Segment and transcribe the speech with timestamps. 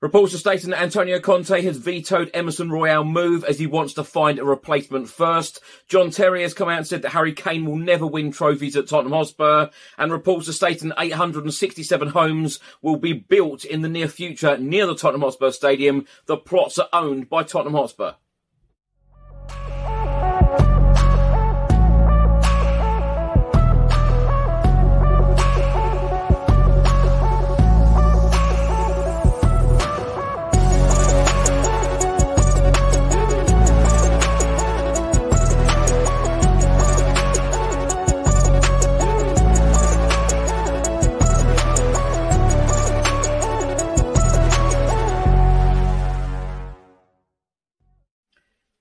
[0.00, 4.04] Reports are stating that Antonio Conte has vetoed Emerson Royal move as he wants to
[4.04, 5.60] find a replacement first.
[5.88, 8.86] John Terry has come out and said that Harry Kane will never win trophies at
[8.86, 9.70] Tottenham Hotspur.
[9.96, 14.94] And reports are stating 867 homes will be built in the near future near the
[14.94, 16.06] Tottenham Hotspur Stadium.
[16.26, 18.12] The plots are owned by Tottenham Hotspur.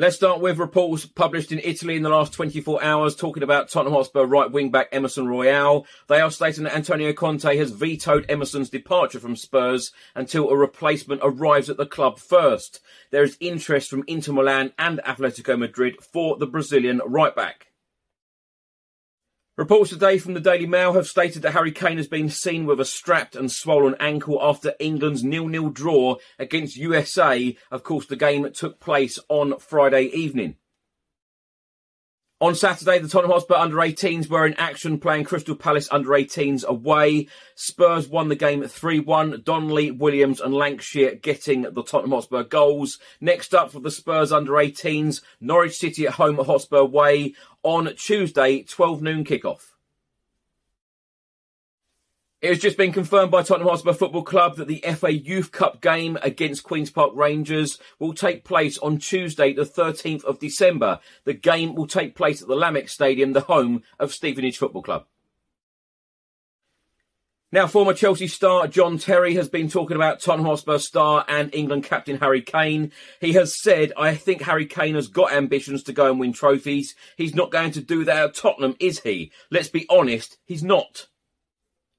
[0.00, 3.94] Let's start with reports published in Italy in the last 24 hours talking about Tottenham
[3.94, 5.88] Hotspur right wing back Emerson Royal.
[6.06, 11.22] They are stating that Antonio Conte has vetoed Emerson's departure from Spurs until a replacement
[11.24, 12.78] arrives at the club first.
[13.10, 17.67] There is interest from Inter Milan and Atletico Madrid for the Brazilian right back.
[19.58, 22.78] Reports today from the Daily Mail have stated that Harry Kane has been seen with
[22.78, 27.56] a strapped and swollen ankle after England's nil-nil draw against USA.
[27.68, 30.58] Of course, the game took place on Friday evening.
[32.40, 36.64] On Saturday, the Tottenham Hotspur under 18s were in action playing Crystal Palace under 18s
[36.64, 37.26] away.
[37.56, 39.42] Spurs won the game 3-1.
[39.42, 43.00] Donnelly, Williams and Lancashire getting the Tottenham Hotspur goals.
[43.20, 47.34] Next up for the Spurs under 18s, Norwich City at home at Hotspur Way
[47.64, 49.72] on Tuesday, 12 noon kickoff.
[52.40, 55.80] It has just been confirmed by Tottenham Hotspur Football Club that the FA Youth Cup
[55.80, 61.00] game against Queen's Park Rangers will take place on Tuesday, the 13th of December.
[61.24, 65.06] The game will take place at the Lamex Stadium, the home of Stevenage Football Club.
[67.50, 71.82] Now, former Chelsea star John Terry has been talking about Tottenham Hotspur star and England
[71.82, 72.92] captain Harry Kane.
[73.20, 76.94] He has said, I think Harry Kane has got ambitions to go and win trophies.
[77.16, 79.32] He's not going to do that at Tottenham, is he?
[79.50, 81.08] Let's be honest, he's not.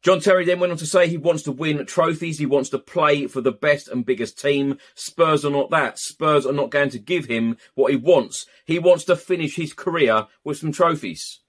[0.02, 2.40] John Terry then went on to say he wants to win trophies.
[2.40, 4.78] He wants to play for the best and biggest team.
[4.96, 6.00] Spurs are not that.
[6.00, 8.46] Spurs are not going to give him what he wants.
[8.66, 11.42] He wants to finish his career with some trophies.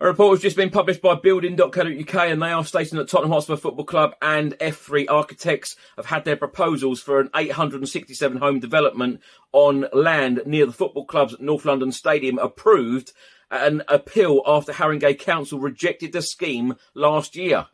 [0.00, 3.56] A report has just been published by building.co.uk and they are stating that Tottenham Hotspur
[3.56, 9.20] Football Club and F3 Architects have had their proposals for an 867 home development
[9.52, 13.12] on land near the football club's North London Stadium approved
[13.50, 17.66] an appeal after Haringey Council rejected the scheme last year.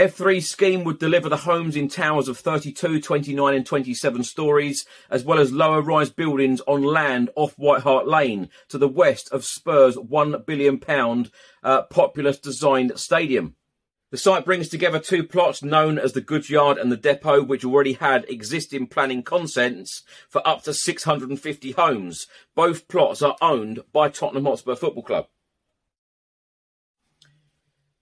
[0.00, 5.24] F3 scheme would deliver the homes in towers of 32, 29 and 27 stories, as
[5.24, 9.44] well as lower rise buildings on land off White Hart Lane to the west of
[9.44, 10.80] Spurs' £1 billion
[11.62, 13.56] uh, Populous designed stadium.
[14.10, 17.64] The site brings together two plots known as the goods yard and the depot, which
[17.64, 22.26] already had existing planning consents for up to 650 homes.
[22.56, 25.26] Both plots are owned by Tottenham Hotspur Football Club.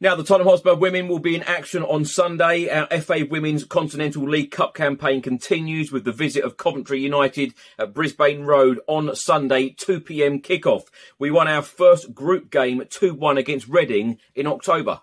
[0.00, 2.70] Now, the Tottenham Hotspur women will be in action on Sunday.
[2.70, 7.93] Our FA Women's Continental League Cup campaign continues with the visit of Coventry United at
[7.93, 10.84] Brisbane Road on Sunday, 2pm kickoff.
[11.19, 15.00] We won our first group game 2-1 against Reading in October.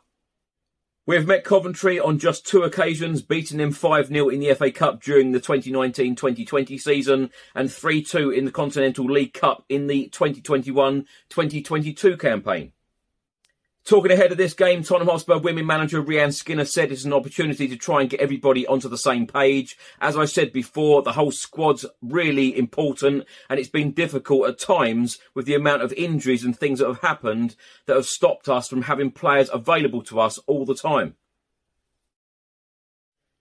[1.08, 5.04] We have met Coventry on just two occasions, beating them 5-0 in the FA Cup
[5.04, 12.72] during the 2019-2020 season and 3-2 in the Continental League Cup in the 2021-2022 campaign.
[13.86, 17.68] Talking ahead of this game, Tottenham Hotspur women manager Rehanne Skinner said it's an opportunity
[17.68, 19.78] to try and get everybody onto the same page.
[20.02, 25.20] As I said before, the whole squad's really important and it's been difficult at times
[25.36, 27.56] with the amount of injuries and things that have happened
[27.86, 31.16] that have stopped us from having players available to us all the time.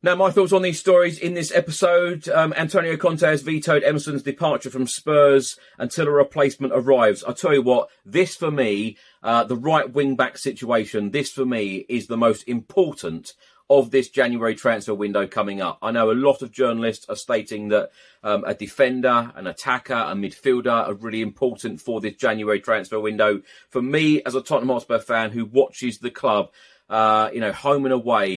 [0.05, 2.29] Now, my thoughts on these stories in this episode.
[2.29, 7.25] Um, Antonio Conte has vetoed Emerson's departure from Spurs until a replacement arrives.
[7.25, 11.47] I tell you what, this for me, uh, the right wing back situation, this for
[11.47, 13.33] me is the most important
[13.71, 15.79] of this January transfer window coming up.
[15.81, 17.89] I know a lot of journalists are stating that
[18.23, 23.41] um, a defender, an attacker, a midfielder are really important for this January transfer window.
[23.71, 26.51] For me, as a Tottenham Hotspur fan who watches the club,
[26.91, 28.37] uh, you know, home and away,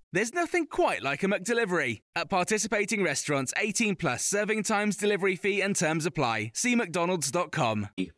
[0.13, 2.01] There's nothing quite like a McDelivery.
[2.17, 6.51] At participating restaurants, 18 plus serving times, delivery fee, and terms apply.
[6.53, 7.87] See McDonald's.com.
[7.95, 8.11] You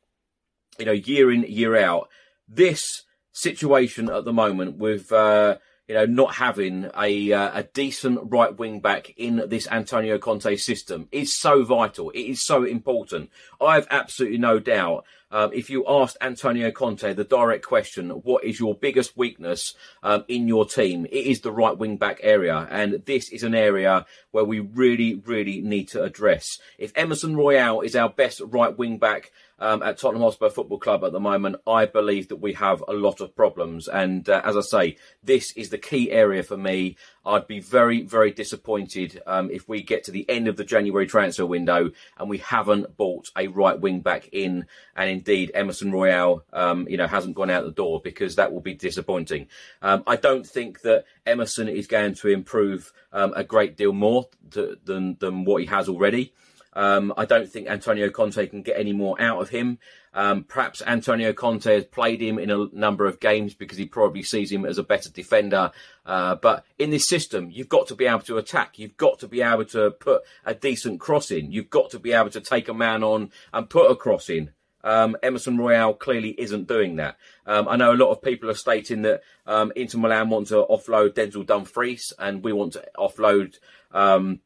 [0.80, 2.10] know, year in, year out,
[2.48, 5.58] this situation at the moment with, uh,
[5.88, 10.56] you know, not having a uh, a decent right wing back in this Antonio Conte
[10.56, 12.10] system is so vital.
[12.10, 13.30] It is so important.
[13.62, 18.44] I have absolutely no doubt um, if you asked Antonio Conte the direct question, what
[18.44, 21.08] is your biggest weakness um, in your team?
[21.08, 22.68] It is the right wing back area.
[22.70, 26.60] And this is an area where we really, really need to address.
[26.78, 29.32] If Emerson Royal is our best right wing back
[29.64, 32.92] um, at Tottenham Hotspur Football Club at the moment, I believe that we have a
[32.92, 33.88] lot of problems.
[33.88, 36.98] And uh, as I say, this is the key area for me.
[37.26, 41.08] I'd be very, very disappointed um, if we get to the end of the January
[41.08, 44.66] transfer window and we haven't bought a right wing back in,
[44.98, 48.60] and indeed Emerson Royal, um, you know, hasn't gone out the door because that will
[48.60, 49.48] be disappointing.
[49.82, 54.28] Um, I don't think that Emerson is going to improve um, a great deal more
[54.50, 56.34] than than what he has already.
[56.76, 59.80] Um, I don't think Antonio Conte can get any more out of him.
[60.14, 64.24] Um, perhaps Antonio Conte has played him in a number of games because he probably
[64.24, 65.72] sees him as a better defender.
[66.06, 68.78] Uh, but in this system, you've got to be able to attack.
[68.78, 71.52] You've got to be able to put a decent cross in.
[71.52, 74.52] You've got to be able to take a man on and put a cross in.
[74.84, 77.16] Um, Emerson Royal clearly isn't doing that.
[77.46, 80.66] Um, I know a lot of people are stating that um, Inter Milan want to
[80.70, 83.56] offload Denzel Dumfries and we want to offload
[83.92, 84.42] um,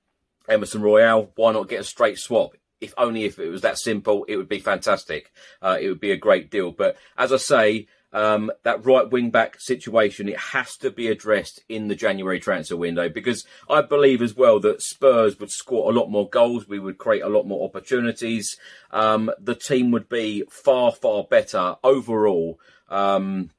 [0.47, 2.55] Emerson Royal, why not get a straight swap?
[2.79, 5.31] If only if it was that simple, it would be fantastic.
[5.61, 6.71] Uh, it would be a great deal.
[6.71, 11.63] But as I say, um, that right wing back situation, it has to be addressed
[11.67, 15.93] in the January transfer window because I believe as well that Spurs would score a
[15.93, 16.67] lot more goals.
[16.67, 18.57] We would create a lot more opportunities.
[18.91, 23.49] Um, the team would be far, far better overall um,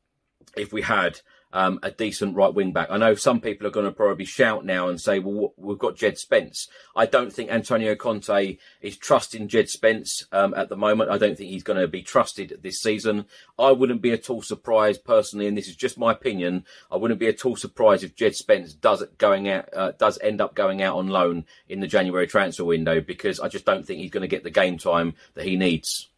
[0.56, 1.20] if we had
[1.52, 2.88] um, a decent right wing back.
[2.90, 5.96] I know some people are going to probably shout now and say, well, we've got
[5.96, 6.68] Jed Spence.
[6.94, 11.10] I don't think Antonio Conte is trusting Jed Spence um, at the moment.
[11.10, 13.24] I don't think he's going to be trusted this season.
[13.58, 16.64] I wouldn't be at all surprised personally, and this is just my opinion.
[16.90, 20.40] I wouldn't be at all surprised if Jed Spence does going out, uh, does end
[20.40, 24.00] up going out on loan in the January transfer window because I just don't think
[24.00, 26.08] he's going to get the game time that he needs.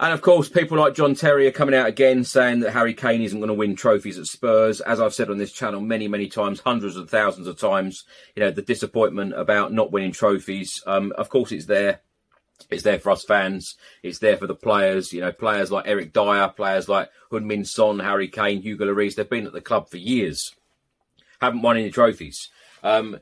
[0.00, 3.20] And of course, people like John Terry are coming out again saying that Harry Kane
[3.20, 4.80] isn't going to win trophies at Spurs.
[4.80, 8.04] As I've said on this channel many, many times, hundreds of thousands of times,
[8.34, 10.82] you know, the disappointment about not winning trophies.
[10.86, 12.00] Um, of course, it's there.
[12.70, 13.76] It's there for us fans.
[14.02, 15.12] It's there for the players.
[15.12, 19.16] You know, players like Eric Dier, players like Heung-min Son, Harry Kane, Hugo Lloris.
[19.16, 20.54] They've been at the club for years.
[21.42, 22.48] Haven't won any trophies.
[22.82, 23.18] Um,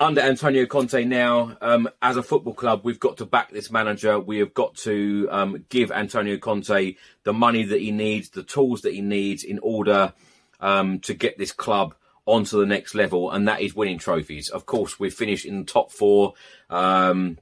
[0.00, 4.18] under Antonio Conte now, um, as a football club, we've got to back this manager.
[4.18, 8.82] We have got to um, give Antonio Conte the money that he needs, the tools
[8.82, 10.12] that he needs in order
[10.60, 11.94] um, to get this club
[12.26, 14.50] onto the next level, and that is winning trophies.
[14.50, 16.34] Of course, we've finished in the top four,
[16.70, 17.38] um,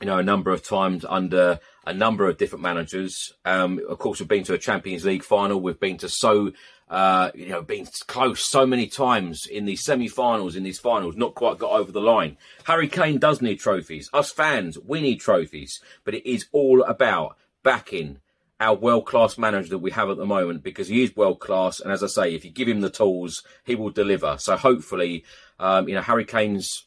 [0.00, 3.32] you know, a number of times under a number of different managers.
[3.44, 5.60] Um, of course, we've been to a Champions League final.
[5.60, 6.52] We've been to so
[6.92, 11.34] uh, you know, been close so many times in these semi-finals, in these finals, not
[11.34, 12.36] quite got over the line.
[12.64, 14.10] Harry Kane does need trophies.
[14.12, 18.18] Us fans, we need trophies, but it is all about backing
[18.60, 21.80] our world-class manager that we have at the moment because he is world-class.
[21.80, 24.36] And as I say, if you give him the tools, he will deliver.
[24.38, 25.24] So hopefully,
[25.58, 26.84] um, you know, Harry Kane's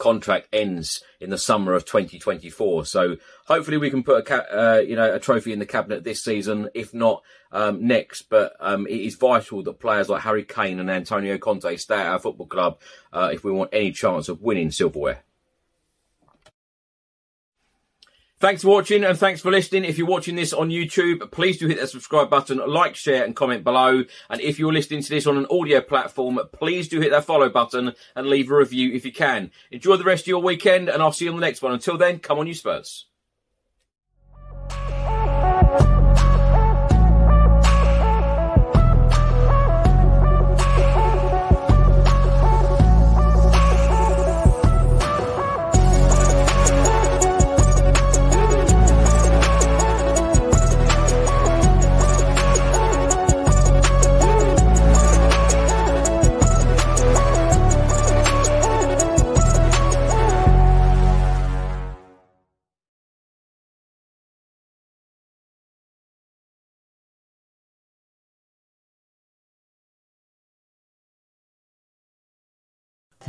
[0.00, 2.86] contract ends in the summer of 2024.
[2.86, 3.16] So
[3.46, 6.24] hopefully we can put a ca- uh, you know a trophy in the cabinet this
[6.24, 8.22] season, if not um, next.
[8.22, 12.06] But um, it is vital that players like Harry Kane and Antonio Conte stay at
[12.06, 12.80] our football club
[13.12, 15.22] uh, if we want any chance of winning silverware.
[18.40, 19.84] Thanks for watching and thanks for listening.
[19.84, 23.36] If you're watching this on YouTube, please do hit that subscribe button, like, share and
[23.36, 24.04] comment below.
[24.30, 27.50] And if you're listening to this on an audio platform, please do hit that follow
[27.50, 29.50] button and leave a review if you can.
[29.70, 31.74] Enjoy the rest of your weekend and I'll see you on the next one.
[31.74, 33.09] Until then, come on you Spurs.